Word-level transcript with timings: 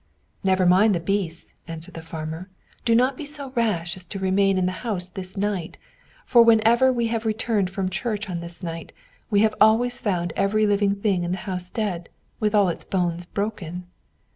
"Never 0.43 0.65
mind 0.65 0.95
the 0.95 0.99
beasts," 0.99 1.53
answered 1.67 1.93
the 1.93 2.01
farmer. 2.01 2.49
"Do 2.85 2.95
not 2.95 3.15
be 3.17 3.23
so 3.27 3.51
rash 3.51 3.95
as 3.95 4.03
to 4.05 4.17
remain 4.17 4.57
in 4.57 4.65
the 4.65 4.71
house 4.81 5.07
this 5.07 5.37
night; 5.37 5.77
for 6.25 6.41
whenever 6.41 6.91
we 6.91 7.05
have 7.09 7.23
returned 7.23 7.69
from 7.69 7.87
church 7.87 8.27
on 8.27 8.39
this 8.39 8.63
night, 8.63 8.93
we 9.29 9.41
have 9.41 9.53
always 9.61 9.99
found 9.99 10.33
every 10.35 10.65
living 10.65 10.95
thing 10.95 11.23
in 11.23 11.33
the 11.33 11.37
house 11.45 11.69
dead, 11.69 12.09
with 12.39 12.55
all 12.55 12.67
its 12.69 12.83
bones 12.83 13.27
broken." 13.27 13.85